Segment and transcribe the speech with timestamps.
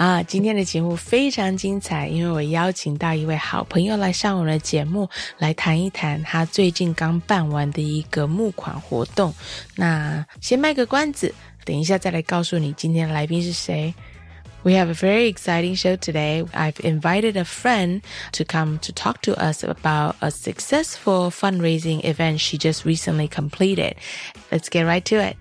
[0.00, 9.34] 啊，今天的节目非常精彩，因为我邀请到一位好朋友来上我的节目，来谈一谈他最近刚办完的一个募款活动。
[9.74, 11.34] 那先卖个关子，
[11.64, 13.94] 等一下再来告诉你今天的来宾是谁。
[14.62, 16.44] We have a very exciting show today.
[16.52, 22.40] I've invited a friend to come to talk to us about a successful fundraising event
[22.40, 23.94] she just recently completed.
[24.50, 25.36] Let's get right to it.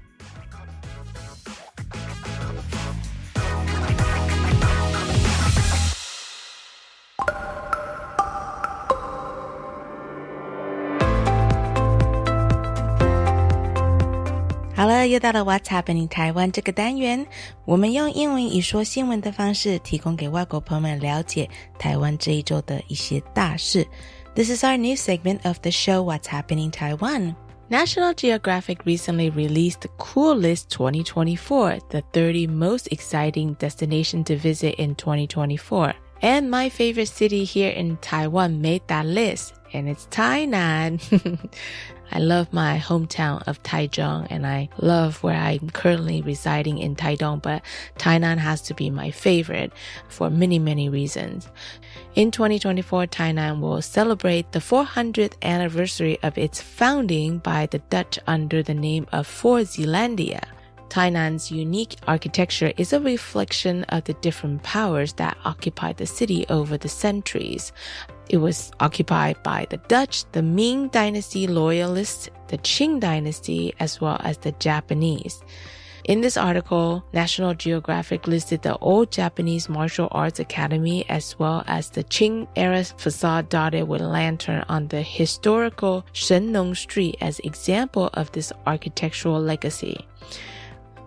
[14.80, 17.26] Hello，又到了 What's Happening 台湾这个单元，
[17.64, 23.88] 我们用英文以说新闻的方式，提供给外国朋友们了解台湾这一周的一些大事。
[24.36, 27.36] This is our new segment of the show What's Happening Taiwan.
[27.70, 34.94] National Geographic recently released Cool List 2024, the 30 most exciting destination to visit in
[34.96, 35.94] 2024.
[36.22, 41.00] And my favorite city here in Taiwan made that list, and it's Tainan.
[42.13, 47.41] I love my hometown of Taichung and I love where I'm currently residing in Taidong,
[47.41, 47.63] but
[47.99, 49.73] Tainan has to be my favorite
[50.09, 51.49] for many, many reasons.
[52.15, 58.63] In 2024, Tainan will celebrate the 400th anniversary of its founding by the Dutch under
[58.63, 60.43] the name of Fort Zeelandia.
[60.91, 66.77] Tainan's unique architecture is a reflection of the different powers that occupied the city over
[66.77, 67.73] the centuries.
[68.29, 74.21] It was occupied by the Dutch, the Ming Dynasty loyalists, the Qing Dynasty, as well
[74.25, 75.43] as the Japanese.
[76.05, 81.91] In this article, National Geographic listed the Old Japanese Martial Arts Academy as well as
[81.91, 88.33] the Qing era facade dotted with lantern on the historical Shennong Street as example of
[88.33, 90.05] this architectural legacy.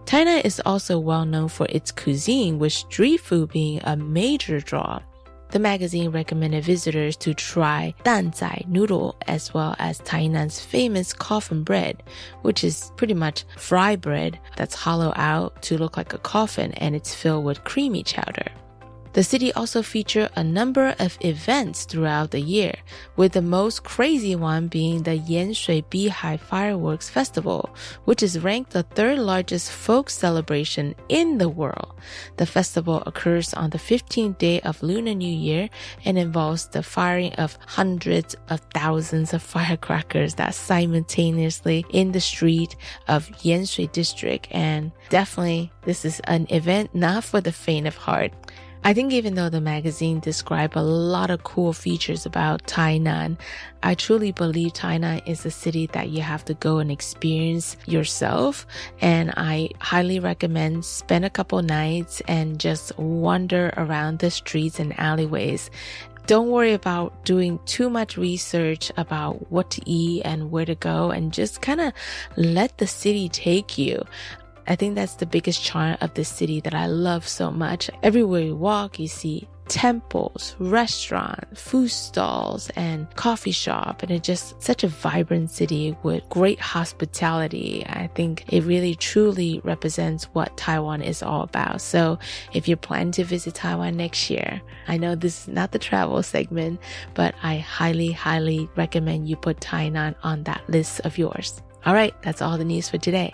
[0.05, 5.01] Tainan is also well known for its cuisine, with street food being a major draw.
[5.49, 12.01] The magazine recommended visitors to try danzai noodle as well as Tainan's famous coffin bread,
[12.41, 16.95] which is pretty much fry bread that's hollowed out to look like a coffin and
[16.95, 18.47] it's filled with creamy chowder.
[19.13, 22.73] The city also featured a number of events throughout the year,
[23.15, 27.69] with the most crazy one being the Yanshui Beehive Fireworks Festival,
[28.05, 31.93] which is ranked the third largest folk celebration in the world.
[32.37, 35.69] The festival occurs on the 15th day of Lunar New Year
[36.05, 42.75] and involves the firing of hundreds of thousands of firecrackers that simultaneously in the street
[43.07, 44.47] of Yanshui district.
[44.49, 48.33] And definitely this is an event not for the faint of heart.
[48.85, 53.37] I think even though the magazine described a lot of cool features about Tainan,
[53.81, 58.67] I truly believe Tainan is a city that you have to go and experience yourself.
[58.99, 64.97] And I highly recommend spend a couple nights and just wander around the streets and
[64.99, 65.69] alleyways
[66.25, 71.11] don't worry about doing too much research about what to eat and where to go
[71.11, 71.91] and just kind of
[72.37, 74.01] let the city take you.
[74.67, 77.89] I think that's the biggest charm of the city that I love so much.
[78.01, 84.03] Everywhere you walk, you see temples, restaurants, food stalls, and coffee shop.
[84.03, 87.85] And it's just such a vibrant city with great hospitality.
[87.87, 91.81] I think it really truly represents what Taiwan is all about.
[91.81, 92.19] So
[92.53, 96.21] if you're planning to visit Taiwan next year, I know this is not the travel
[96.23, 96.79] segment,
[97.13, 101.61] but I highly, highly recommend you put Tainan on that list of yours.
[101.85, 103.33] All right, that's all the news for today.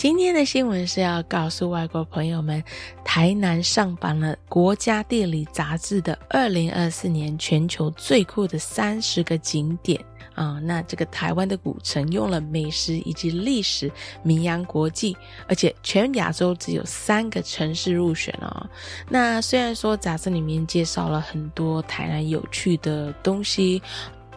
[0.00, 2.64] 今天的新闻是要告诉外国朋友们，
[3.04, 10.02] 台南上榜了《国家地理》杂志的二零二四年全球最酷的三十个景点。
[10.34, 13.92] 啊，那这个台湾的古城用了美食以及历史
[14.22, 15.14] 名扬国际，
[15.46, 18.66] 而且全亚洲只有三个城市入选哦。
[19.06, 23.82] 那虽然说杂志里面介绍了很多台南有趣的东西。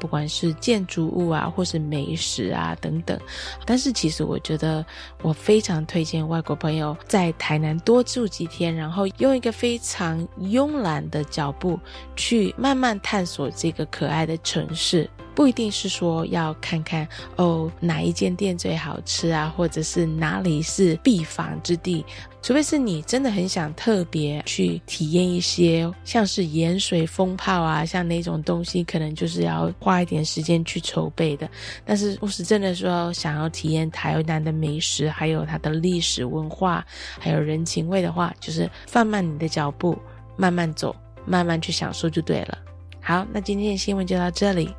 [0.04, 3.18] 不管是建筑物啊，或是美食啊等等，
[3.66, 4.86] 但是其实我觉得
[5.22, 11.80] 我非常推荐外国朋友在台南多住几天，然后用一个非常慵懒的脚步
[12.18, 15.10] 去慢慢探索这个可爱的城市。
[15.36, 22.06] 不一定是说要看看哦哪一间店最好吃啊，或者是哪里是必访之地，
[22.42, 31.50] 除非是你真的很想特别去体验一些像是盐水风炮啊，像那种东西，可能就是要花一点时间去筹备的。
[31.84, 36.86] 但是，我是真的说想要体验台南的美食，还有它的历史文化，
[37.20, 39.98] 还有人情味的话，就是放慢你的脚步，
[40.36, 40.96] 慢慢走，
[41.26, 42.58] 慢慢去享受就对了。
[43.02, 44.74] 好，那今天的新闻就到这里。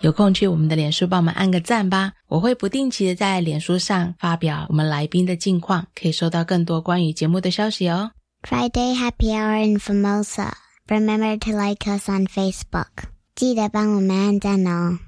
[0.00, 8.10] 有空去我们的脸书帮我们按个赞吧，我会不定期的在脸书上发表我们来宾的近况，可以收到更多关于节目的消息哦。
[8.42, 10.52] Friday Happy Hour in Formosa.
[10.86, 13.04] Remember to like us on Facebook.
[13.34, 14.98] 记得帮我们按赞哦。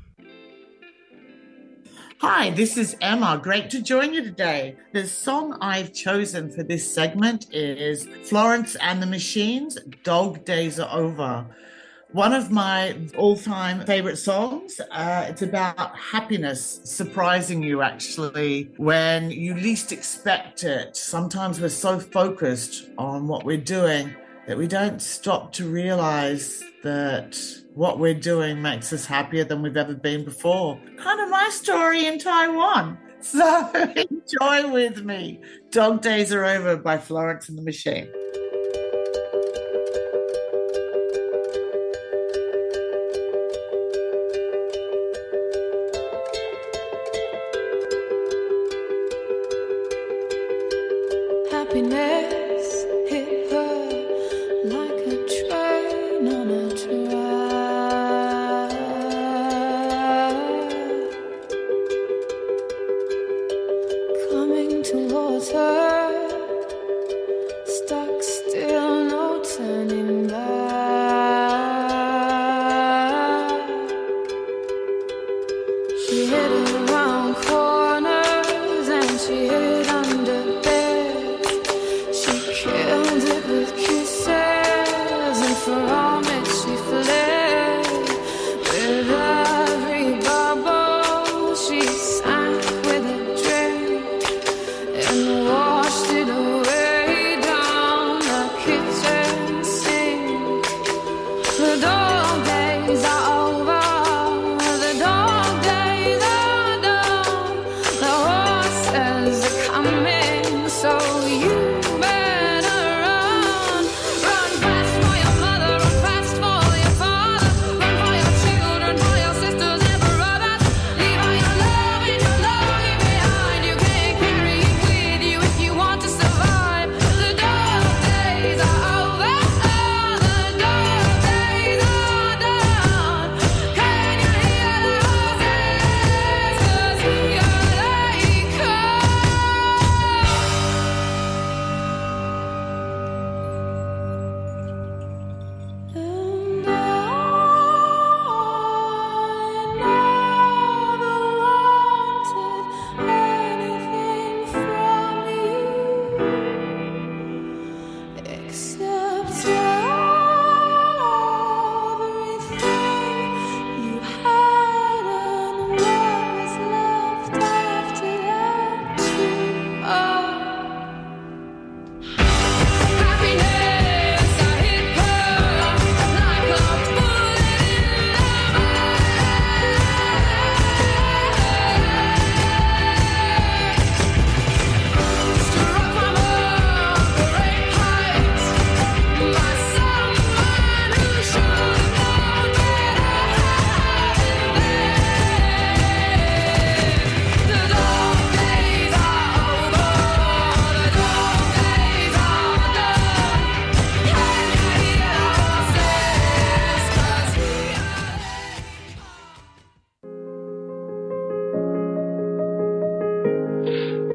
[2.18, 3.36] Hi, this is Emma.
[3.38, 4.76] Great to join you today.
[4.94, 10.88] The song I've chosen for this segment is Florence and the Machines, Dog Days Are
[10.88, 11.44] Over.
[12.13, 14.81] One of my all time favorite songs.
[14.91, 20.97] Uh, it's about happiness surprising you actually when you least expect it.
[20.97, 24.13] Sometimes we're so focused on what we're doing
[24.45, 27.39] that we don't stop to realize that
[27.75, 30.77] what we're doing makes us happier than we've ever been before.
[30.97, 32.97] Kind of my story in Taiwan.
[33.23, 35.41] So enjoy with me.
[35.69, 38.11] Dog Days Are Over by Florence and the Machine.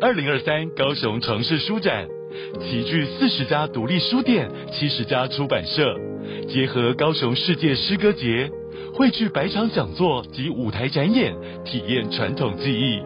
[0.00, 2.06] 二零二三高雄城市书展，
[2.60, 5.96] 齐聚四十家独立书店、七十家出版社，
[6.48, 8.50] 结合高雄世界诗歌节，
[8.94, 11.34] 汇聚百场讲座及舞台展演，
[11.64, 13.00] 体验传统技艺。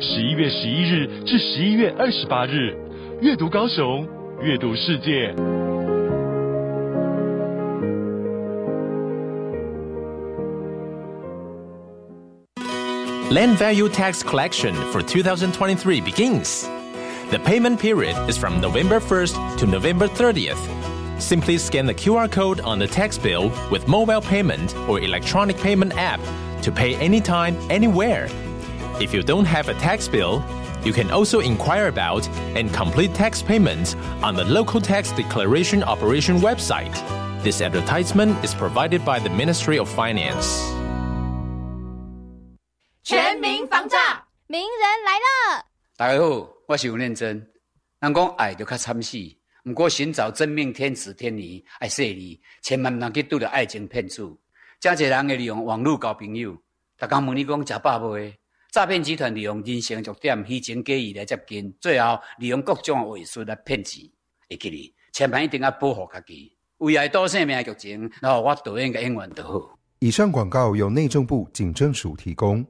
[0.00, 2.74] 十一月十一日至十一月二十八日，
[3.20, 4.06] 阅读高雄，
[4.42, 5.34] 阅读世界。
[13.30, 16.62] Land value tax collection for 2023 begins.
[17.30, 21.22] The payment period is from November 1st to November 30th.
[21.22, 25.92] Simply scan the QR code on the tax bill with mobile payment or electronic payment
[25.96, 26.20] app
[26.62, 28.26] to pay anytime, anywhere.
[29.00, 30.42] If you don't have a tax bill,
[30.82, 33.94] you can also inquire about and complete tax payments
[34.24, 36.94] on the local tax declaration operation website.
[37.44, 40.79] This advertisement is provided by the Ministry of Finance.
[44.50, 45.64] 名人来了。
[45.96, 47.36] 大家好，我是吴念真。
[48.00, 49.16] 人讲爱就较惨死，
[49.62, 54.28] 不过寻找真命天子天女爱说你，千万唔能去拄着爱情骗子。
[54.80, 56.60] 真侪人会利用网络交朋友，
[56.98, 58.36] 逐工问你讲食饱未？
[58.72, 64.02] 诈骗集团利用人性弱点、虚情假意来接近，最后利用各种伪术来骗钱。
[64.48, 69.78] 会记哩，千万一定要保护家己，为爱多性命的剧情，然后我导演嘅演员就好。
[70.00, 72.66] 以上广告由内政部警政署提供。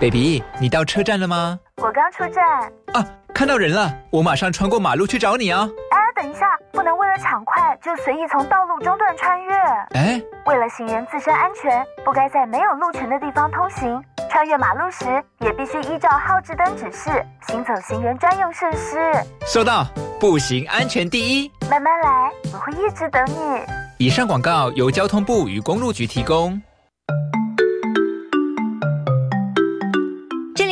[0.00, 1.58] baby，你到车站了吗？
[1.76, 2.42] 我刚出站
[2.94, 5.68] 啊，看到人了，我马上穿过马路去找你啊！
[5.90, 9.54] 哎，等一下，不能为了抢快就随意从道路中断穿越。
[9.92, 14.02] 哎，为了行人自身安全，不该在没有路权的地方通行。
[14.30, 17.10] 穿越马路时，也必须依照号志灯指示
[17.48, 19.12] 行走行人专用设施。
[19.44, 19.86] 收到，
[20.18, 21.50] 步行安全第一。
[21.70, 23.60] 慢慢来，我会一直等你。
[23.98, 26.58] 以上广告由交通部与公路局提供。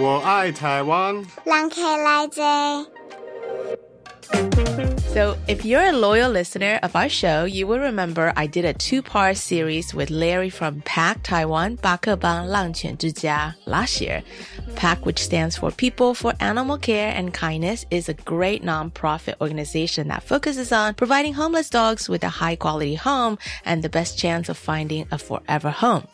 [0.00, 1.24] 我爱台湾。
[5.18, 9.02] So, if you're a loyal listener of our show, you will remember I did a two
[9.02, 14.22] part series with Larry from PACK Taiwan, Bakebang Langquan Zhijia, last year.
[14.76, 20.06] PACK, which stands for People for Animal Care and Kindness, is a great nonprofit organization
[20.06, 24.48] that focuses on providing homeless dogs with a high quality home and the best chance
[24.48, 26.06] of finding a forever home.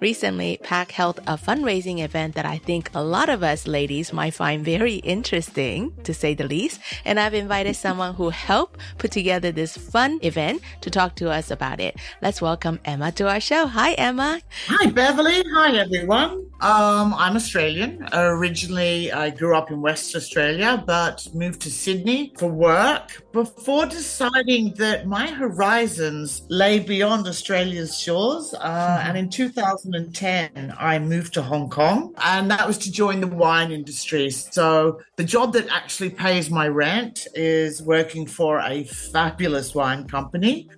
[0.00, 4.34] Recently, PACK held a fundraising event that I think a lot of us ladies might
[4.34, 9.50] find very interesting, to say the least, and I've invited someone who helped put together
[9.50, 11.96] this fun event to talk to us about it.
[12.20, 13.66] Let's welcome Emma to our show.
[13.66, 14.40] Hi, Emma.
[14.68, 15.42] Hi, Beverly.
[15.54, 16.44] Hi, everyone.
[16.60, 18.06] Um, I'm Australian.
[18.12, 24.74] Originally, I grew up in West Australia, but moved to Sydney for work before deciding
[24.74, 28.54] that my horizons lay beyond Australia's shores.
[28.54, 33.26] Uh, and in 2010, I moved to Hong Kong, and that was to join the
[33.26, 34.30] wine industry.
[34.30, 40.68] So the job that actually pays my rent is working for a fabulous wine company.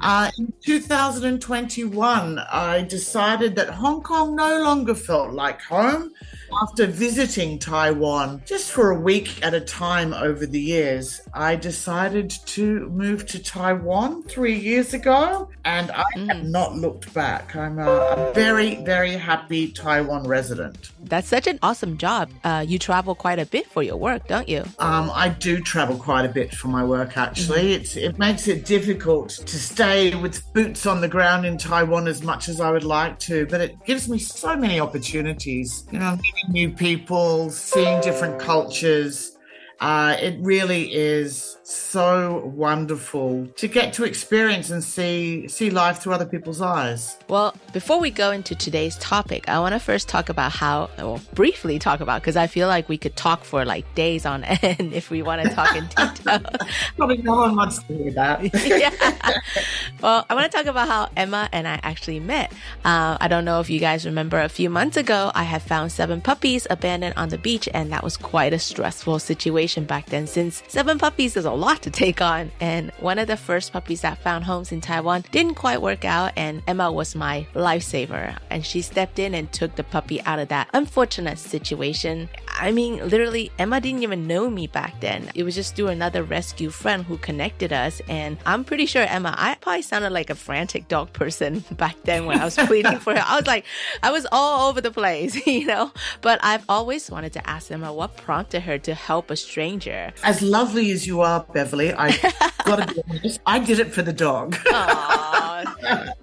[0.00, 6.12] Uh, in 2021, I decided that Hong Kong no longer felt like home.
[6.62, 12.30] After visiting Taiwan just for a week at a time over the years, I decided
[12.30, 17.56] to move to Taiwan three years ago and I have not looked back.
[17.56, 20.90] I'm a, a very, very happy Taiwan resident.
[21.08, 22.30] That's such an awesome job.
[22.42, 24.64] Uh, you travel quite a bit for your work, don't you?
[24.78, 27.16] Um, I do travel quite a bit for my work.
[27.16, 32.08] Actually, it's it makes it difficult to stay with boots on the ground in Taiwan
[32.08, 35.86] as much as I would like to, but it gives me so many opportunities.
[35.90, 39.36] You know, meeting new people, seeing different cultures.
[39.80, 46.12] Uh, it really is so wonderful to get to experience and see see life through
[46.12, 47.16] other people's eyes.
[47.28, 51.20] Well, before we go into today's topic, I want to first talk about how, well,
[51.32, 54.92] briefly talk about, because I feel like we could talk for like days on end
[54.92, 56.42] if we want to talk in detail.
[56.96, 58.42] Probably no one wants to hear that.
[58.66, 59.40] yeah.
[60.02, 62.52] Well, I want to talk about how Emma and I actually met.
[62.84, 65.92] Uh, I don't know if you guys remember a few months ago, I had found
[65.92, 70.26] seven puppies abandoned on the beach, and that was quite a stressful situation back then
[70.26, 72.50] since seven puppies is a lot to take on.
[72.60, 76.32] And one of the first puppies that found homes in Taiwan didn't quite work out.
[76.36, 78.36] And Emma was my lifesaver.
[78.50, 82.28] And she stepped in and took the puppy out of that unfortunate situation.
[82.48, 85.30] I mean, literally, Emma didn't even know me back then.
[85.34, 88.00] It was just through another rescue friend who connected us.
[88.08, 92.26] And I'm pretty sure, Emma, I probably sounded like a frantic dog person back then
[92.26, 93.24] when I was pleading for her.
[93.24, 93.64] I was like,
[94.02, 95.92] I was all over the place, you know?
[96.20, 100.12] But I've always wanted to ask Emma what prompted her to help a stranger.
[100.22, 102.10] As lovely as you are, Beverly, I
[102.64, 104.52] gotta be honest, I did it for the dog.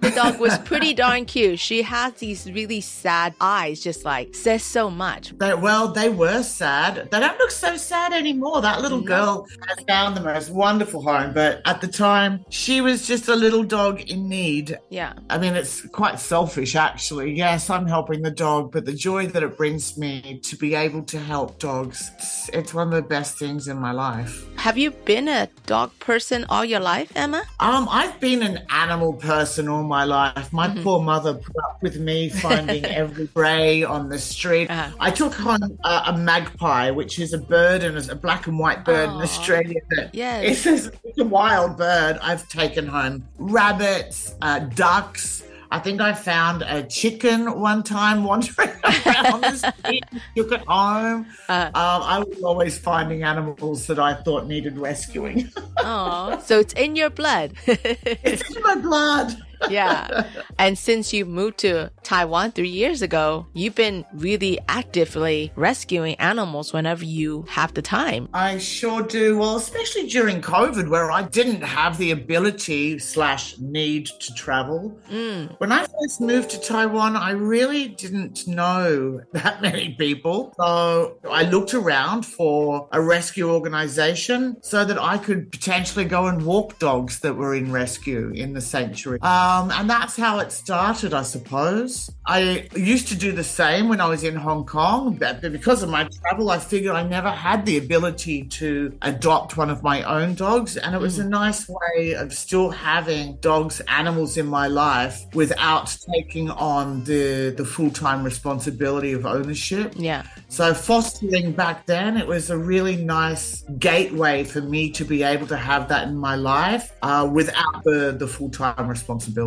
[0.00, 1.58] the dog was pretty darn cute.
[1.58, 5.36] She had these really sad eyes, just like says so much.
[5.38, 7.10] They, well, they were sad.
[7.10, 8.60] They don't look so sad anymore.
[8.62, 9.06] That little no.
[9.06, 13.36] girl has found the most wonderful home, but at the time, she was just a
[13.36, 14.78] little dog in need.
[14.90, 15.14] Yeah.
[15.30, 17.32] I mean, it's quite selfish, actually.
[17.32, 21.02] Yes, I'm helping the dog, but the joy that it brings me to be able
[21.04, 24.44] to help dogs, it's, it's one of the best things in my life.
[24.56, 27.44] Have you been a dog person all your life, Emma?
[27.60, 30.52] Um, I've been an animal person all my life.
[30.52, 30.82] My mm-hmm.
[30.82, 34.70] poor mother put up with me finding every prey on the street.
[34.70, 34.96] Uh-huh.
[35.00, 38.84] I took on a, a, magpie, which is a bird and a black and white
[38.84, 39.16] bird Aww.
[39.16, 39.80] in Australia.
[39.90, 40.66] That yes.
[40.66, 42.18] it's, it's a wild bird.
[42.22, 45.44] I've taken home rabbits, uh, ducks.
[45.72, 48.68] I think I found a chicken one time wandering
[49.06, 50.04] around the street,
[50.36, 51.26] took it home.
[51.48, 55.50] Uh, um, I was always finding animals that I thought needed rescuing.
[55.78, 57.54] oh, so it's in your blood.
[57.66, 59.34] it's in my blood
[59.70, 60.26] yeah.
[60.58, 66.72] And since you moved to Taiwan three years ago, you've been really actively rescuing animals
[66.72, 68.28] whenever you have the time.
[68.34, 69.38] I sure do.
[69.38, 74.98] Well, especially during COVID, where I didn't have the ability slash need to travel.
[75.10, 75.58] Mm.
[75.58, 80.54] When I first moved to Taiwan, I really didn't know that many people.
[80.56, 86.44] So I looked around for a rescue organization so that I could potentially go and
[86.44, 89.20] walk dogs that were in rescue in the sanctuary.
[89.20, 92.10] Um, um, and that's how it started, I suppose.
[92.26, 95.90] I used to do the same when I was in Hong Kong, but because of
[95.90, 100.34] my travel, I figured I never had the ability to adopt one of my own
[100.34, 100.76] dogs.
[100.76, 101.30] And it was a mm.
[101.30, 107.64] nice way of still having dogs, animals in my life without taking on the, the
[107.64, 109.94] full time responsibility of ownership.
[109.96, 110.22] Yeah.
[110.48, 115.46] So fostering back then, it was a really nice gateway for me to be able
[115.48, 119.41] to have that in my life uh, without the, the full time responsibility.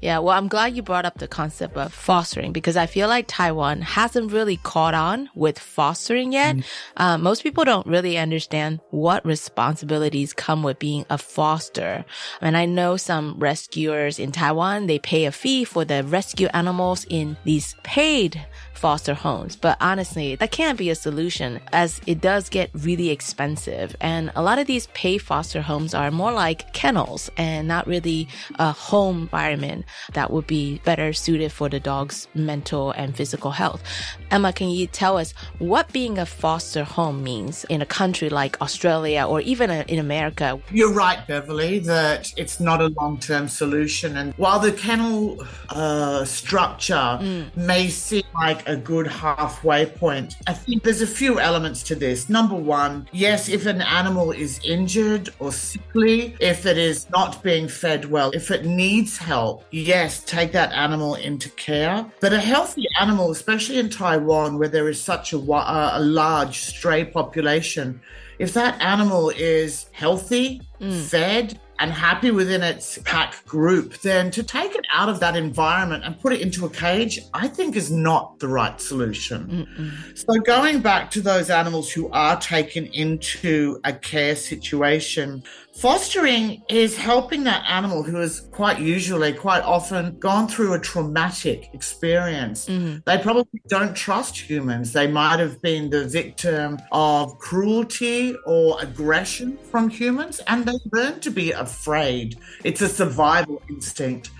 [0.00, 3.26] Yeah, well, I'm glad you brought up the concept of fostering because I feel like
[3.28, 6.56] Taiwan hasn't really caught on with fostering yet.
[6.56, 6.64] Mm.
[6.96, 12.04] Uh, most people don't really understand what responsibilities come with being a foster.
[12.40, 17.06] And I know some rescuers in Taiwan, they pay a fee for the rescue animals
[17.08, 18.44] in these paid
[18.80, 19.56] foster homes.
[19.56, 23.94] But honestly, that can't be a solution as it does get really expensive.
[24.00, 28.26] And a lot of these pay foster homes are more like kennels and not really
[28.58, 33.82] a home environment that would be better suited for the dog's mental and physical health.
[34.30, 38.60] Emma, can you tell us what being a foster home means in a country like
[38.62, 40.58] Australia or even in America?
[40.72, 44.16] You're right, Beverly, that it's not a long term solution.
[44.16, 47.54] And while the kennel uh, structure mm.
[47.56, 50.36] may seem like a good halfway point.
[50.46, 52.28] I think there's a few elements to this.
[52.28, 57.68] Number one, yes, if an animal is injured or sickly, if it is not being
[57.68, 62.06] fed well, if it needs help, yes, take that animal into care.
[62.20, 67.04] But a healthy animal, especially in Taiwan, where there is such a, a large stray
[67.04, 68.00] population,
[68.38, 71.02] if that animal is healthy, mm.
[71.02, 76.04] fed, and happy within its pack group, then to take it out of that environment
[76.04, 79.66] and put it into a cage, I think is not the right solution.
[79.66, 80.18] Mm-mm.
[80.18, 85.42] So, going back to those animals who are taken into a care situation,
[85.76, 91.70] Fostering is helping that animal who has quite usually, quite often gone through a traumatic
[91.72, 92.66] experience.
[92.66, 92.98] Mm-hmm.
[93.06, 94.92] They probably don't trust humans.
[94.92, 101.20] They might have been the victim of cruelty or aggression from humans, and they learn
[101.20, 102.36] to be afraid.
[102.62, 104.30] It's a survival instinct.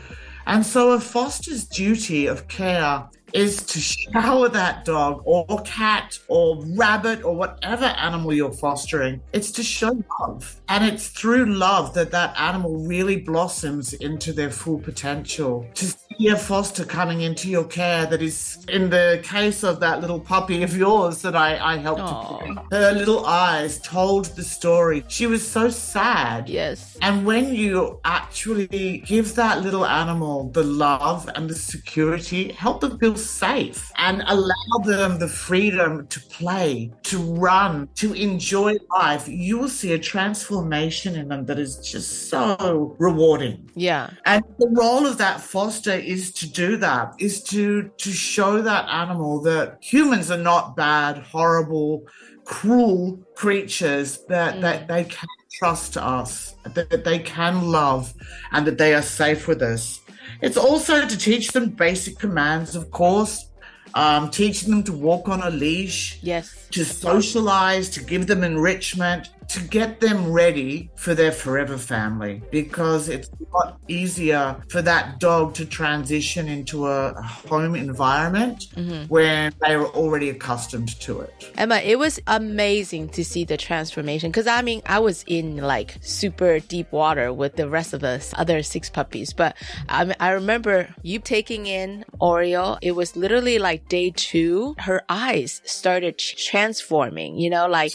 [0.46, 6.64] And so a foster's duty of care is to shower that dog or cat or
[6.76, 9.20] rabbit or whatever animal you're fostering.
[9.32, 10.60] It's to show love.
[10.68, 15.66] And it's through love that that animal really blossoms into their full potential.
[15.74, 20.00] To see a foster coming into your care that is, in the case of that
[20.00, 25.04] little puppy of yours that I, I helped her little eyes told the story.
[25.08, 26.48] She was so sad.
[26.48, 26.96] Yes.
[27.02, 32.98] And when you actually give that little animal the love and the security, help them
[32.98, 39.58] feel safe and allow them the freedom to play, to run, to enjoy life, you
[39.58, 43.70] will see a transformation in them that is just so rewarding.
[43.74, 44.10] Yeah.
[44.26, 48.88] And the role of that foster is to do that, is to to show that
[48.88, 52.06] animal that humans are not bad, horrible,
[52.44, 54.88] cruel creatures, that, that mm.
[54.88, 58.12] they can trust us, that they can love,
[58.52, 60.00] and that they are safe with us.
[60.42, 63.48] It's also to teach them basic commands, of course,
[63.94, 69.30] um, teaching them to walk on a leash, yes, to socialize, to give them enrichment,
[69.50, 75.18] to get them ready for their forever family because it's a lot easier for that
[75.18, 79.08] dog to transition into a home environment Mhm.
[79.08, 81.50] when they are already accustomed to it.
[81.56, 85.96] Emma, it was amazing to see the transformation because I mean, I was in like
[86.00, 89.32] super deep water with the rest of us, other six puppies.
[89.32, 89.56] But
[89.88, 92.78] I, mean, I remember you taking in Oreo.
[92.82, 94.76] It was literally like day two.
[94.78, 97.92] Her eyes started transforming, you know, like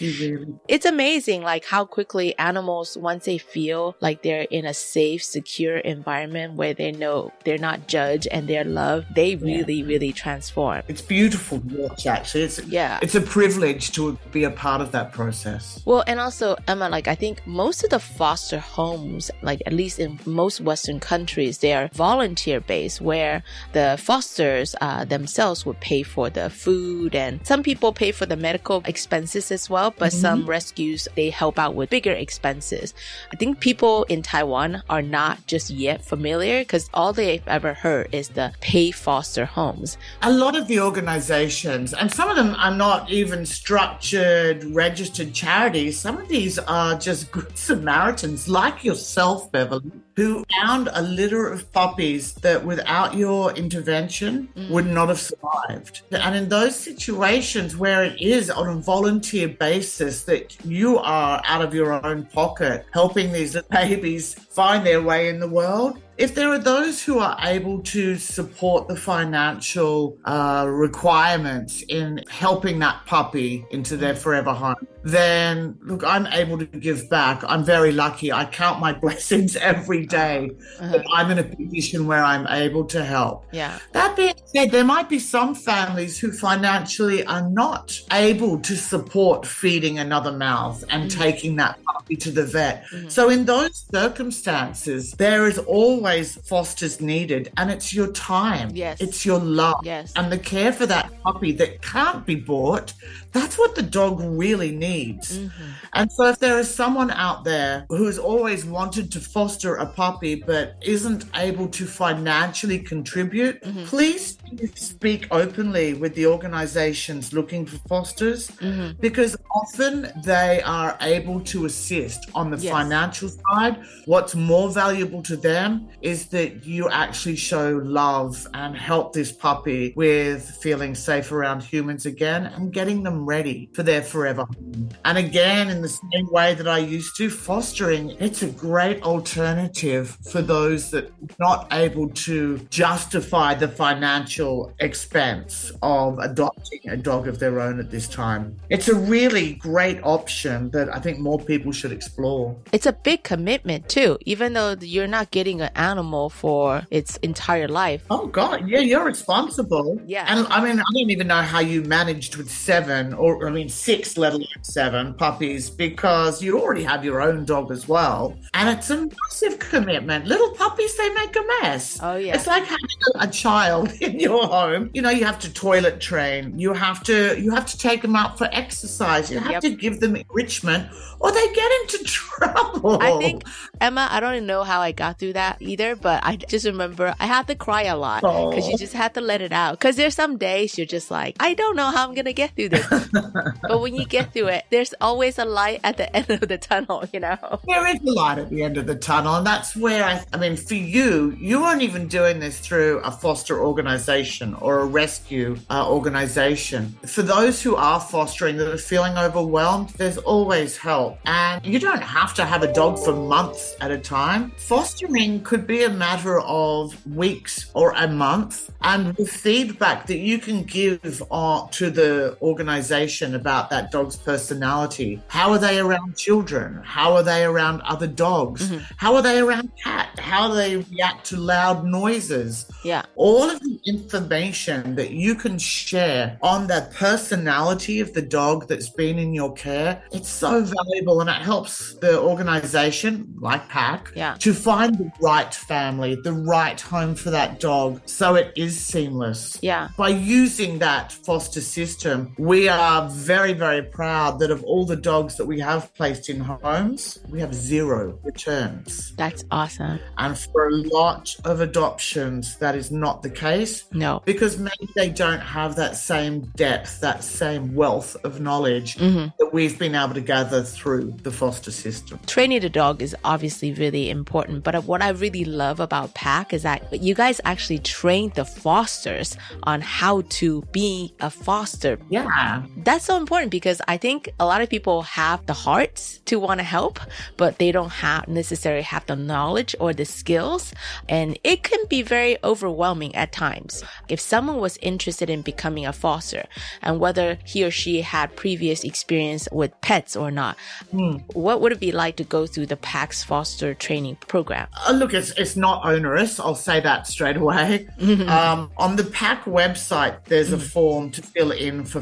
[0.67, 5.77] it's amazing like how quickly animals, once they feel like they're in a safe, secure
[5.77, 10.81] environment where they know they're not judged and they're loved, they really, really transform.
[10.87, 12.43] It's beautiful to watch, actually.
[12.43, 12.99] It's, yeah.
[13.01, 15.81] It's a privilege to be a part of that process.
[15.85, 19.99] Well, and also, Emma, like, I think most of the foster homes, like, at least
[19.99, 26.03] in most Western countries, they are volunteer based where the fosters uh, themselves would pay
[26.03, 30.21] for the food and some people pay for the medical expenses as well, but Mhm.
[30.21, 32.93] some rescues, they help out with bigger expenses.
[33.33, 38.07] I think people in Taiwan are not just yet familiar because all they've ever heard
[38.13, 39.97] is the pay foster homes.
[40.21, 45.99] A lot of the organizations, and some of them are not even structured, registered charities,
[45.99, 51.71] some of these are just good Samaritans like yourself, Beverly, who found a litter of
[51.73, 56.01] puppies that without your intervention would not have survived.
[56.11, 61.61] And in those situations where it is on a volunteer basis that you are out
[61.61, 66.49] of your own pocket helping these babies find their way in the world, if there
[66.49, 73.65] are those who are able to support the financial uh, requirements in helping that puppy
[73.71, 77.43] into their forever home, then look, I'm able to give back.
[77.47, 78.33] I'm very lucky.
[78.33, 80.17] I count my blessings every uh-huh.
[80.17, 81.13] day that uh-huh.
[81.13, 83.45] I'm in a position where I'm able to help.
[83.51, 83.77] Yeah.
[83.91, 89.45] That being said, there might be some families who financially are not able to support
[89.45, 91.21] feeding another mouth and mm-hmm.
[91.21, 92.85] taking that puppy to the vet.
[92.85, 93.09] Mm-hmm.
[93.09, 98.71] So, in those circumstances, there is always fosters needed, and it's your time.
[98.73, 98.99] Yes.
[99.01, 99.81] It's your love.
[99.83, 100.13] Yes.
[100.15, 102.93] And the care for that puppy that can't be bought.
[103.35, 105.37] That's what the dog really needs.
[105.39, 105.63] Mm-hmm.
[105.91, 110.35] And so, if there is someone out there who's always wanted to foster a puppy
[110.35, 113.83] but isn't able to financially contribute, mm-hmm.
[113.83, 114.37] please
[114.75, 118.97] speak openly with the organizations looking for fosters mm-hmm.
[119.01, 122.71] because often they are able to assist on the Yes.
[122.71, 123.83] financial side.
[124.05, 129.93] What's more valuable to them is that you actually show love and help this puppy
[129.97, 134.89] with feeling safe around humans again and getting them ready for their forever home.
[135.03, 140.17] And again, in the same way that I used to, fostering, it's a great alternative
[140.31, 147.27] for those that are not able to justify the financial expense of adopting a dog
[147.27, 148.55] of their own at this time.
[148.69, 152.55] It's a really great option that I think more people should explore.
[152.71, 157.67] It's a big commitment too, even though you're not getting an animal for its entire
[157.67, 158.03] life.
[158.09, 159.99] Oh God, yeah, you're responsible.
[160.05, 160.25] Yeah.
[160.27, 163.69] And I mean, I don't even know how you managed with seven or I mean
[163.69, 168.37] six, let alone seven puppies, because you already have your own dog as well.
[168.53, 170.25] And it's a massive commitment.
[170.25, 171.99] Little puppies, they make a mess.
[172.01, 172.35] Oh yeah.
[172.35, 172.87] It's like having
[173.19, 174.89] a child in your home.
[174.93, 176.57] You know, you have to toilet train.
[176.59, 179.31] You have to you have to take them out for exercise.
[179.31, 179.61] You have Yep.
[179.61, 183.01] to give them enrichment, or they get into trouble.
[183.01, 183.43] I think
[183.79, 187.15] Emma, I don't even know how I got through that either, but I just remember
[187.19, 188.77] I had to cry a lot because you Oh.
[188.77, 189.79] just had to let it out.
[189.79, 192.69] Because there's some days you're just like, I don't know how I'm gonna get through
[192.69, 192.85] this.
[193.61, 196.57] but when you get through it, there's always a light at the end of the
[196.57, 197.37] tunnel, you know?
[197.67, 199.35] There is a light at the end of the tunnel.
[199.35, 203.11] And that's where I, I mean, for you, you weren't even doing this through a
[203.11, 206.95] foster organization or a rescue uh, organization.
[207.05, 211.19] For those who are fostering that are feeling overwhelmed, there's always help.
[211.25, 214.51] And you don't have to have a dog for months at a time.
[214.57, 218.71] Fostering could be a matter of weeks or a month.
[218.81, 225.21] And the feedback that you can give uh, to the organization about that dog's personality
[225.27, 226.81] how are they around children?
[226.83, 228.69] How are they around other dogs?
[228.69, 228.83] Mm-hmm.
[228.97, 230.17] How are they around cat?
[230.19, 232.65] How do they react to loud noises?
[232.83, 233.03] Yeah.
[233.15, 238.89] All of the information that you can share on the personality of the dog that's
[238.89, 244.35] been in your care, it's so valuable and it helps the organization, like PACK, yeah.
[244.39, 249.57] to find the right family, the right home for that dog so it is seamless.
[249.61, 249.89] Yeah.
[249.97, 252.74] By using that foster system, we are
[253.11, 257.39] very, very proud that of all the dogs that we have placed in homes, we
[257.39, 259.13] have zero returns.
[259.15, 259.99] That's awesome.
[260.17, 263.85] And for a lot of adoptions, that is not the case.
[263.91, 264.21] No.
[264.25, 269.27] Because maybe they don't have that same depth, that same wealth of knowledge mm-hmm.
[269.39, 272.19] that we've been able to gather through the foster system.
[272.25, 276.63] Training the dog is obviously really important, but what I really love about PACK is
[276.63, 281.97] that you guys actually train the fosters on how to be a foster.
[282.09, 282.63] Yeah.
[282.77, 286.59] That's so important because I think a lot of people have the hearts to want
[286.59, 286.99] to help,
[287.37, 290.73] but they don't have necessarily have the knowledge or the skills.
[291.09, 293.83] And it can be very overwhelming at times.
[294.07, 296.45] If someone was interested in becoming a foster
[296.81, 300.57] and whether he or she had previous experience with pets or not,
[300.93, 301.23] mm.
[301.33, 304.67] what would it be like to go through the PACK's foster training program?
[304.87, 306.39] Uh, look, it's, it's not onerous.
[306.39, 307.87] I'll say that straight away.
[308.27, 312.01] um, on the PACK website, there's a form to fill in for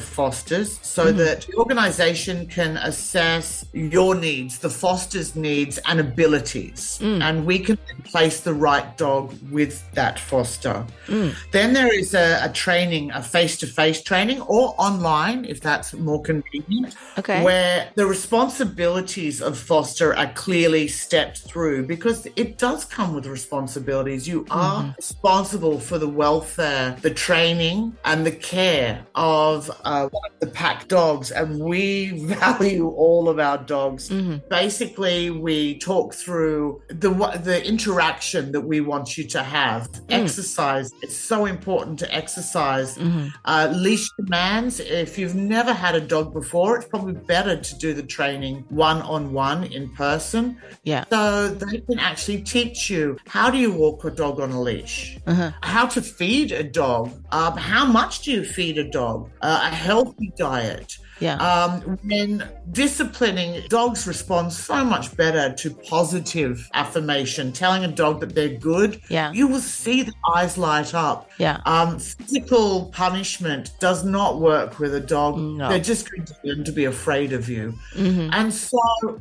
[0.54, 1.18] fosters so Mm-hmm.
[1.18, 6.98] that the organization can assess your needs, the foster's needs and abilities.
[7.02, 7.22] Mm.
[7.22, 10.86] And we can place the right dog with that foster.
[11.08, 11.34] Mm.
[11.52, 15.94] Then there is a, a training, a face to face training or online if that's
[15.94, 16.96] more convenient.
[17.18, 17.44] Okay.
[17.44, 24.28] Where the responsibilities of foster are clearly stepped through because it does come with responsibilities.
[24.28, 24.98] You are Mhm.
[24.98, 30.08] responsible for the welfare, the training, and the care of uh,
[30.42, 31.32] of the pack dogs.
[31.32, 31.86] And we
[32.44, 34.10] value all of our dogs.
[34.50, 37.12] Basically, we talk through the
[37.44, 39.90] the interaction that we want you to have.
[40.10, 40.92] Exercise.
[41.02, 42.98] It's so important to exercise.
[43.46, 44.80] Uh, leash demands.
[44.80, 49.02] If you've never had a dog before, it's probably better to do the training one
[49.02, 50.58] on one in person.
[50.84, 51.06] Yeah.
[51.10, 55.18] So they can actually teach you how do you walk a dog on a leash,
[55.28, 55.52] Uh-huh.
[55.62, 59.76] how to feed a dog, um, how much do you feed a dog, uh, a
[59.88, 60.98] healthy diet.
[61.24, 61.36] Yeah.
[61.38, 68.36] Um, when disciplining, dogs respond so much better to positive affirmation, telling a dog that
[68.36, 69.00] they're good.
[69.08, 69.32] Yeah.
[69.32, 71.30] You will see the eyes light up.
[71.38, 71.60] Yeah.
[71.66, 75.38] Um, physical punishment does not work with a dog.
[75.38, 75.70] No.
[75.70, 77.74] They're just going to learn to be afraid of you.
[77.96, 78.30] Mhm.
[78.34, 78.78] And so,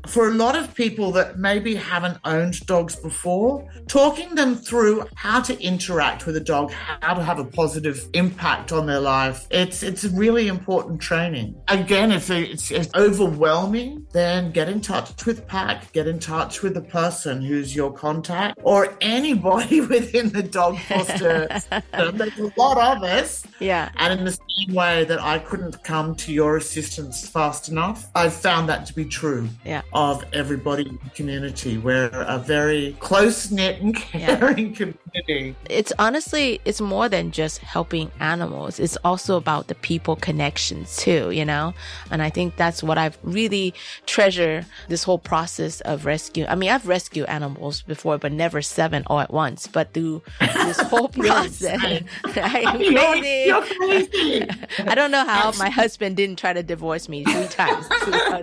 [0.08, 5.40] for a lot of people that maybe haven't owned dogs before, talking them through how
[5.40, 9.84] to interact with a dog, how to have a positive impact on their life, it's
[9.84, 11.54] it's really important training.
[11.68, 16.74] Again, if it's, it's overwhelming, then get in touch with PACK, get in touch with
[16.74, 22.16] the person who's your contact, or anybody within the dog foster system.
[22.18, 23.44] There's a lot of us.
[23.60, 23.90] Yeah.
[23.96, 28.34] And in the same way that I couldn't come to your assistance fast enough, I've
[28.34, 29.82] found that to be true Yeah.
[29.92, 31.78] of everybody in the community.
[31.78, 35.54] We're a very close knit and caring community.
[35.68, 38.80] It's honestly, it's more than just helping animals.
[38.80, 41.74] It's also about the people connections too, you know?
[42.10, 43.74] And I think that's what I've really
[44.06, 46.44] treasure this whole process of rescue.
[46.48, 49.66] I mean, I've rescued animals before, but never seven all at once.
[49.66, 51.80] But through this whole process,
[52.24, 53.44] I'm You're- crazy.
[53.46, 54.48] you're crazy.
[54.86, 57.86] I don't know how my husband didn't try to divorce me three times.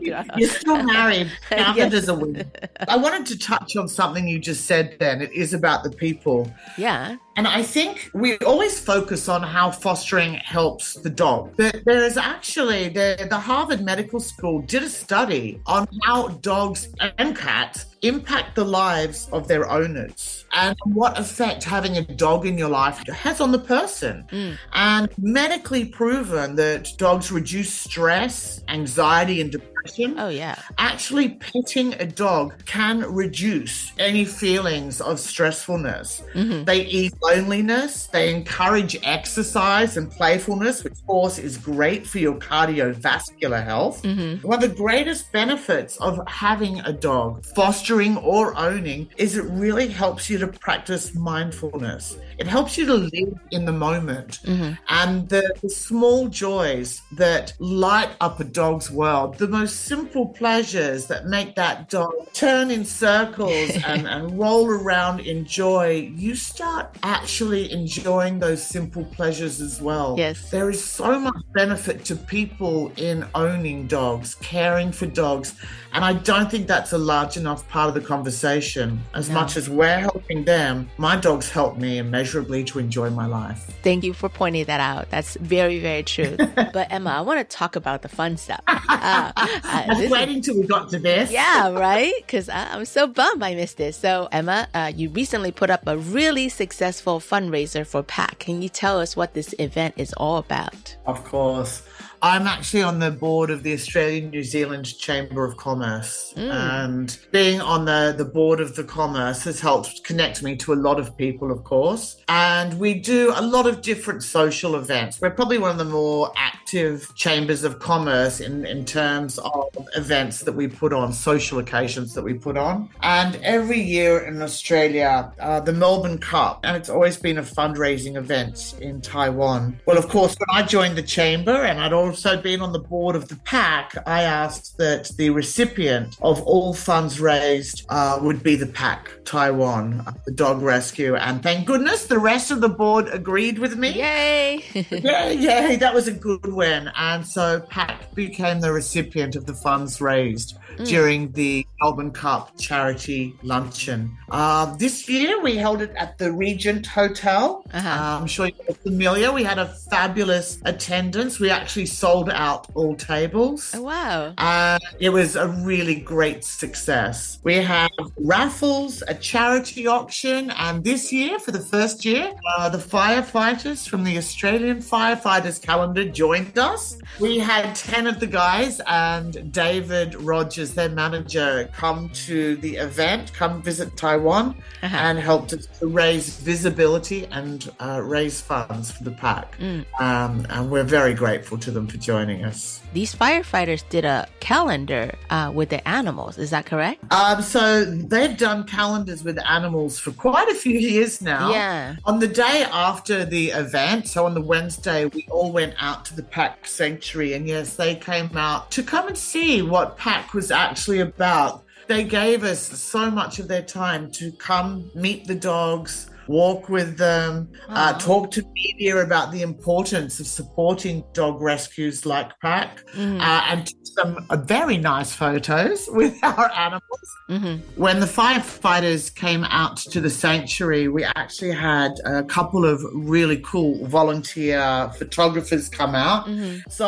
[0.02, 1.32] You're still married.
[1.50, 1.94] Count Yes.
[1.94, 2.50] as a win.
[2.88, 5.22] I wanted to touch on something you just said then.
[5.22, 6.52] It is about the people.
[6.78, 7.18] Yeah.
[7.40, 11.54] And I think we always focus on how fostering helps the dog.
[11.56, 16.90] But there is actually, the, the Harvard Medical School did a study on how dogs
[17.18, 22.58] and cats impact the lives of their owners and what effect having a dog in
[22.58, 24.26] your life has on the person.
[24.32, 24.58] Mm.
[24.74, 29.79] And medically proven that dogs reduce stress, anxiety, and depression.
[30.18, 30.56] Oh, yeah.
[30.78, 36.22] Actually, petting a dog can reduce any feelings of stressfulness.
[36.34, 36.66] Mhm.
[36.66, 42.36] They ease loneliness, they encourage exercise and playfulness, which, of course, is great for your
[42.36, 44.02] cardiovascular health.
[44.04, 44.44] Mhm.
[44.44, 49.88] One of the greatest benefits of having a dog, fostering or owning, is it really
[49.88, 52.18] helps you to practice mindfulness.
[52.38, 54.40] It helps you to live in the moment.
[54.46, 54.78] Mhm.
[54.90, 61.08] And the, the small joys that light up a dog's world, the most simple pleasures
[61.08, 66.96] that make that dog turn in circles and, and roll around in joy, you start
[67.04, 70.16] actually enjoying those simple pleasures as well.
[70.18, 70.50] Yes.
[70.50, 75.56] There is so much benefit to people in owning dogs, caring for dogs.
[75.92, 79.02] And I don't think that's a large enough part of the conversation.
[79.16, 79.36] As No.
[79.36, 83.72] much as we're helping them, my dogs help me immeasurably to enjoy my life.
[83.82, 85.10] Thank you for pointing that out.
[85.10, 86.38] That's very, very true.
[86.56, 88.62] but Emma, I want to talk about the fun stuff.
[88.68, 89.32] Uh,
[89.64, 91.32] I this was is- waiting till we got to this.
[91.32, 92.14] Yeah, right?
[92.18, 93.98] Because I'm so bummed I missed this.
[93.98, 98.40] So, Emma, uh, you recently put up a really successful fundraiser for PACK.
[98.40, 100.96] Can you tell us what this event is all about?
[101.06, 101.82] Of course.
[102.22, 106.34] I'm actually on the board of the Australian New Zealand Chamber of Commerce.
[106.36, 106.52] Mm.
[106.52, 110.76] And being on the, the board of the commerce has helped connect me to a
[110.76, 112.18] lot of people, of course.
[112.28, 115.22] And we do a lot of different social events.
[115.22, 120.42] We're probably one of the more active chambers of commerce in, in terms of events
[120.42, 122.90] that we put on, social occasions that we put on.
[123.02, 128.16] And every year in Australia, uh, the Melbourne Cup, and it's always been a fundraising
[128.16, 129.80] event in Taiwan.
[129.86, 133.16] Well, of course, when I joined the chamber and I'd also been on the board
[133.16, 138.56] of the PACK, I asked that the recipient of all funds raised uh, would be
[138.56, 141.16] the PACK Taiwan, the dog rescue.
[141.16, 143.94] And thank goodness the rest of the board agreed with me.
[143.94, 144.64] Yay!
[144.92, 146.92] yeah, yeah, that was a good win.
[146.96, 150.88] And so PACK became the recipient of the funds raised Mm.
[150.88, 154.16] during the Melbourne Cup charity luncheon.
[154.32, 157.66] Uh, this year we held it at the Regent Hotel.
[157.74, 157.90] Uh-huh.
[157.90, 159.32] Uh, I'm sure you're familiar.
[159.34, 161.40] We had a fabulous attendance.
[161.40, 163.74] We actually sold out all tables.
[163.76, 164.34] Oh, wow.
[164.38, 167.40] Uh, it was a really great success.
[167.44, 172.78] We have raffles, a charity auction, and this year, for the first year, uh, the
[172.78, 176.98] firefighters from the Australian Firefighters Calendar joined us.
[177.20, 183.34] We had 10 of the guys and David Rogers, their manager, come to the event,
[183.34, 184.96] come visit Taiwan, Uh-huh.
[184.98, 189.58] and helped us to raise visibility and uh, raise funds for the pack.
[189.60, 189.86] Mm.
[190.00, 192.82] Um, and we're very grateful to them for joining us.
[192.94, 196.38] These firefighters did a calendar uh, with the animals.
[196.38, 197.04] Is that correct?
[197.12, 201.52] Um, so they've done calendars with animals for quite a few years now.
[201.52, 201.96] Yeah.
[202.06, 206.16] On the day after the event, so on the Wednesday, we all went out to
[206.16, 210.52] the Pack Sanctuary, and yes, they came out to come and see what Pack was
[210.52, 211.64] actually about.
[211.88, 216.96] They gave us so much of their time to come meet the dogs, walk with
[216.98, 223.20] them, uh, talk to media about the importance of supporting dog rescues like Pack, Mhm.
[223.20, 227.08] uh, and some uh, very nice photos with our animals.
[227.32, 227.56] Mm-hmm.
[227.82, 233.38] When the firefighters came out to the sanctuary, we actually had a couple of really
[233.38, 236.28] cool volunteer photographers come out.
[236.28, 236.70] Mm-hmm.
[236.70, 236.88] So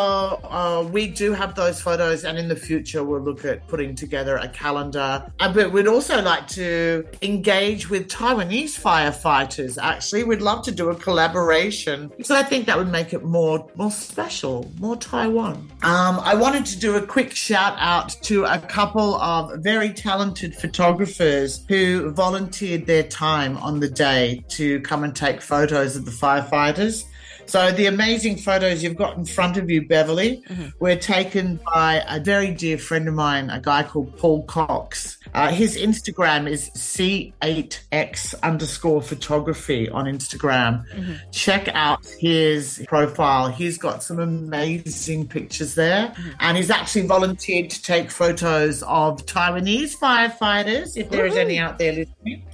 [0.59, 4.35] uh, we do have those photos, and in the future, we'll look at putting together
[4.37, 5.25] a calendar.
[5.39, 9.30] Uh, but we'd also like to engage with Taiwanese firefighters.
[9.77, 13.67] Actually, we'd love to do a collaboration because I think that would make it more
[13.75, 15.71] more special, more Taiwan.
[15.83, 20.55] Um, I wanted to do a quick shout out to a couple of very talented
[20.55, 26.11] photographers who volunteered their time on the day to come and take photos of the
[26.11, 27.05] firefighters.
[27.51, 30.69] So the amazing photos you've got in front of you, Beverly, mm-hmm.
[30.79, 35.17] were taken by a very dear friend of mine, a guy called Paul Cox.
[35.33, 40.87] Uh, his Instagram is C8X underscore photography on Instagram.
[40.93, 41.15] Mm-hmm.
[41.31, 43.49] Check out his profile.
[43.49, 46.07] He's got some amazing pictures there.
[46.07, 46.29] Mm-hmm.
[46.39, 51.79] And he's actually volunteered to take photos of Taiwanese firefighters, if there is any out
[51.79, 52.45] there listening.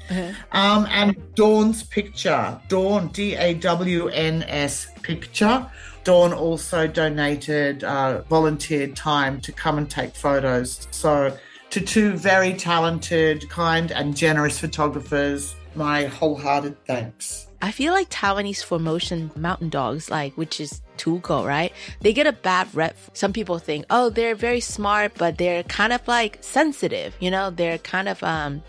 [0.51, 5.69] Um, and Dawn's picture, Dawn, D A W N S picture.
[6.03, 10.87] Dawn also donated, uh, volunteered time to come and take photos.
[10.91, 11.37] So,
[11.71, 17.47] to two very talented, kind, and generous photographers, my wholehearted thanks.
[17.61, 21.71] I feel like Taiwanese Formosan mountain dogs, like which is Tugo, right?
[22.01, 22.97] They get a bad rep.
[23.13, 27.15] Some people think, oh, they're very smart, but they're kind of like sensitive.
[27.19, 28.63] You know, they're kind of um,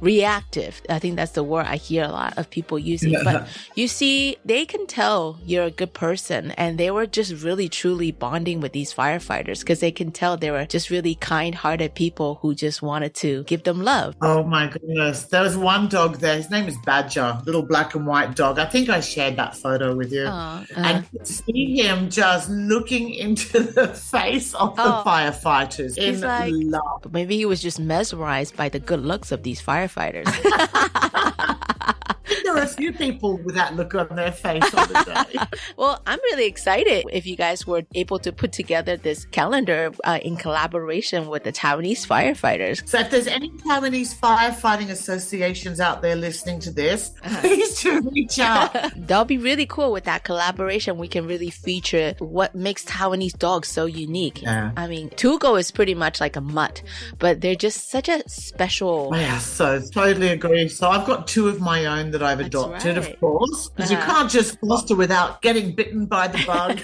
[0.00, 0.82] reactive.
[0.88, 3.16] I think that's the word I hear a lot of people using.
[3.24, 7.68] But you see, they can tell you're a good person, and they were just really
[7.68, 12.38] truly bonding with these firefighters because they can tell they were just really kind-hearted people
[12.42, 14.14] who just wanted to give them love.
[14.20, 15.24] Oh my goodness.
[15.24, 16.36] There was one dog there.
[16.36, 18.58] His name is Badger, little black and white dog.
[18.58, 20.26] I think I shared that photo with you.
[20.26, 21.32] Aw, and to
[21.76, 25.02] see him just looking into the face of the Oh.
[25.06, 27.12] firefighters in like, love.
[27.12, 30.26] maybe he was just mesmerized by the good looks of these firefighters.
[32.44, 35.58] There are a few people with that look on their face on the day.
[35.76, 40.18] well, I'm really excited if you guys were able to put together this calendar uh,
[40.22, 42.86] in collaboration with the Taiwanese firefighters.
[42.88, 48.38] So if there's any Taiwanese firefighting associations out there listening to this, please do reach
[48.38, 48.72] out.
[48.96, 50.98] That'll be really cool with that collaboration.
[50.98, 54.42] We can really feature what makes Taiwanese dogs so unique.
[54.42, 54.72] Yeah.
[54.76, 56.82] I mean, Tugo is pretty much like a mutt,
[57.18, 59.10] but they're just such a special.
[59.14, 60.68] Yeah, so totally agree.
[60.68, 63.10] So I've got two of my own that I've adopted, right.
[63.12, 64.12] of course, because you Uh-huh.
[64.12, 66.80] can't just foster without getting bitten by the bug.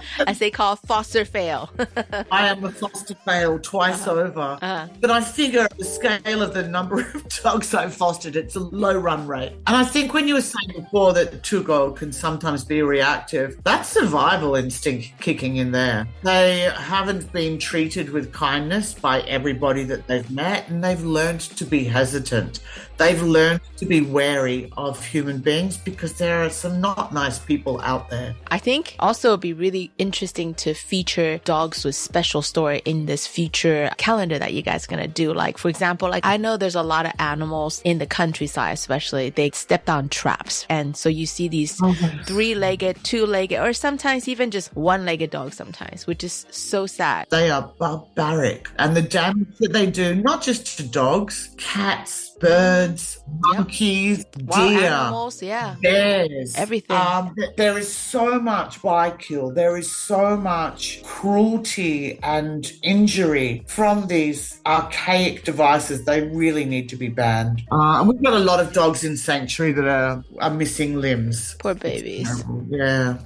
[0.26, 1.70] As they call foster fail.
[2.30, 4.20] I am a foster fail twice Uh-huh.
[4.20, 4.88] over.
[5.00, 8.96] But I figure the scale of the number of dogs I've fostered, it's a low
[8.98, 9.52] run rate.
[9.66, 13.88] And I think when you were saying before that Tugo can sometimes be reactive, that's
[13.88, 16.06] survival instinct kicking in there.
[16.22, 21.64] They haven't been treated with kindness by everybody that they've met, and they've learned to
[21.64, 22.60] be hesitant.
[22.98, 27.80] They've learned to be wary of human beings because there are some not nice people
[27.82, 28.34] out there.
[28.48, 33.26] I think also it'd be really interesting to feature dogs with special story in this
[33.26, 35.32] future calendar that you guys gonna do.
[35.32, 39.30] Like for example, like I know there's a lot of animals in the countryside, especially
[39.30, 41.94] they step on traps, and so you see these oh,
[42.24, 45.56] three-legged, two-legged, or sometimes even just one-legged dogs.
[45.56, 47.26] Sometimes, which is so sad.
[47.30, 48.68] They are barbaric.
[48.78, 54.90] And the damage that they do, not just to dogs, cats, birds, monkeys, Wild deer.
[54.90, 55.76] animals, yeah.
[55.82, 56.96] Bears, Everything.
[56.96, 59.50] Um, there is so much by kill.
[59.50, 66.04] There is so much cruelty and injury from these archaic devices.
[66.04, 67.62] They really need to be banned.
[67.72, 71.56] Uh, and we've got a lot of dogs in sanctuary that are, are missing limbs.
[71.58, 72.44] Poor babies.
[72.68, 73.18] Yeah.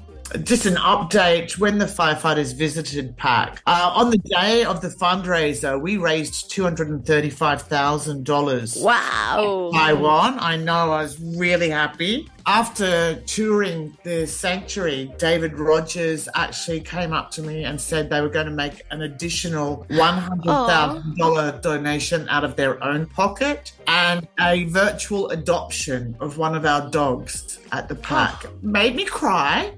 [0.44, 3.60] Just an update when the firefighters visited PACK.
[3.66, 8.82] Uh, on the day of the fundraiser, we raised $235,000.
[8.82, 9.70] Wow.
[9.74, 10.38] Taiwan.
[10.38, 12.28] I know, I was really happy.
[12.47, 18.28] After touring the sanctuary, David Rogers actually came up to me and said they were
[18.28, 25.28] going to make an additional $100,000 donation out of their own pocket and a virtual
[25.30, 28.47] adoption of one of our dogs at the park.
[28.47, 28.51] Oh.
[28.62, 29.72] Made me cry.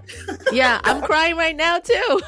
[0.52, 2.20] yeah, I'm crying right now too.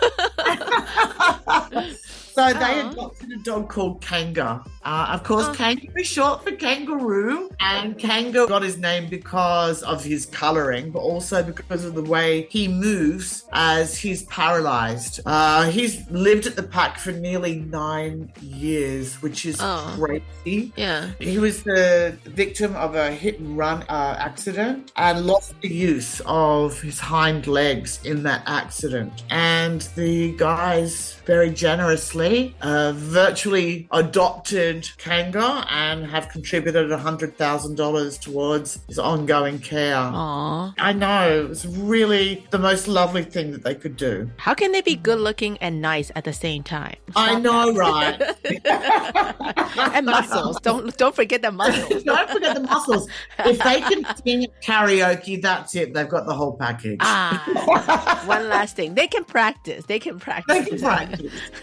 [2.34, 4.64] So they adopted a dog called Kanga.
[4.84, 10.02] Uh, of course, Kanga is short for kangaroo, and Kanga got his name because of
[10.02, 15.20] his coloring, but also because of the way he moves as he's paralyzed.
[15.24, 19.94] Uh, he's lived at the pack for nearly nine years, which is Oh.
[19.96, 20.72] crazy.
[20.76, 21.10] Yeah.
[21.20, 26.20] He was the victim of a hit and run uh, accident and lost the use
[26.26, 29.22] of his hind legs in that accident.
[29.30, 32.23] And the guys very generously
[32.60, 39.96] uh, virtually adopted Kanga and have contributed $100,000 towards his ongoing care.
[39.96, 40.74] Aww.
[40.78, 44.30] I know, it was really the most lovely thing that they could do.
[44.36, 46.96] How can they be good looking and nice at the same time?
[47.16, 48.20] I know, right?
[49.94, 50.60] and muscles.
[50.60, 52.02] Don't don't forget the muscles.
[52.14, 53.08] Don't forget the muscles.
[53.40, 55.94] If they can sing karaoke, that's it.
[55.94, 56.98] They've got the whole package.
[57.00, 58.94] Ah, one last thing.
[58.94, 59.84] They can practice.
[59.86, 60.56] They can practice.
[60.56, 61.32] They can practice.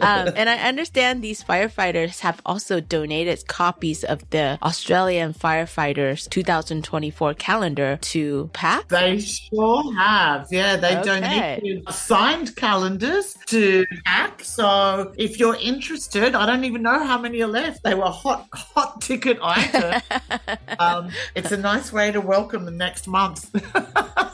[0.00, 7.34] um, and I understand these firefighters have also donated copies of the Australian Firefighters 2024
[7.34, 8.88] calendar to PACK.
[8.88, 10.48] They sure have.
[10.50, 11.04] Yeah, they Okay.
[11.04, 14.44] donated signed calendars to PACK.
[14.44, 17.82] So if you're interested, I don't even know how many are left.
[17.82, 20.02] They were hot, hot ticket items.
[20.78, 23.50] um, it's a nice way to welcome the next month.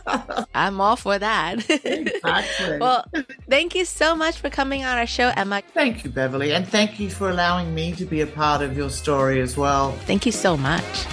[0.55, 1.65] I'm all for that.
[1.85, 2.79] Exactly.
[2.79, 3.05] well,
[3.49, 5.61] thank you so much for coming on our show, Emma.
[5.75, 6.53] Thank you, Beverly.
[6.53, 9.91] And thank you for allowing me to be a part of your story as well.
[10.07, 11.07] Thank you so much.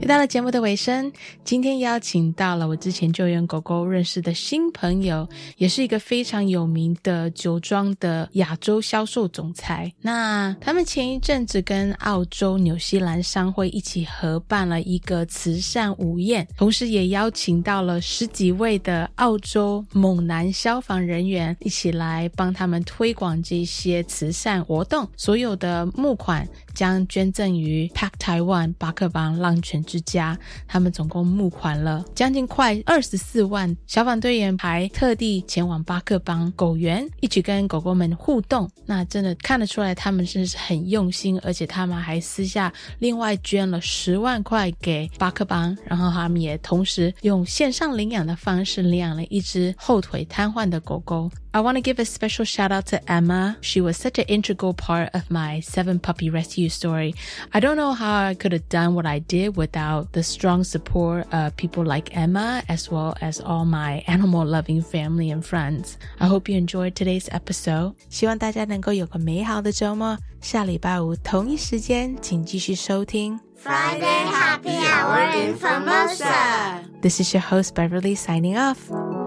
[0.00, 1.12] 又到了节目的尾声，
[1.44, 5.28] 今天邀请到了我之前救援狗狗认识的新朋友，
[5.58, 9.92] 也是一个非常有名的酒庄的亚洲销售总裁。
[10.00, 25.06] 那他们前一阵子跟澳洲、纽西兰商会一起合办了一个慈善午宴，同时也邀请到了十几位的澳洲猛男消防人员一起来帮他们推广这些慈善活动。
[25.18, 30.38] 所有的募款将捐赠于 Pack Taiwan 巴克邦浪犬之家，
[30.68, 33.76] 他们总共募款了将近快二十四万。
[33.88, 38.70] 消防队员还特地前往巴克邦狗园，一起跟狗狗们互动。
[38.86, 51.28] 那真的看得出来，他们真的是很用心，而且他们还私下另外捐了十万块给巴克邦，然后他们也同时用线上领养的方式领养了一只后腿瘫痪的狗狗。
[51.53, 53.57] I want to give a special shout out to Emma.
[53.61, 57.15] She was such an integral part of my seven puppy rescue story.
[57.53, 61.27] I don't know how I could have done what I did without the strong support
[61.31, 65.97] of people like Emma, as well as all my animal loving family and friends.
[66.19, 67.95] I hope you enjoyed today's episode.
[68.09, 70.17] 希望大家能够有个美好的周末。
[70.41, 76.81] 下礼拜五同一时间，请继续收听 Friday Happy Hour in Formosa.
[77.01, 79.18] This is your host Beverly signing off.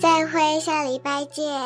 [0.00, 1.60] 再会，下礼拜见。